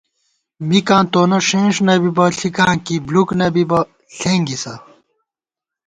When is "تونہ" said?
1.11-1.39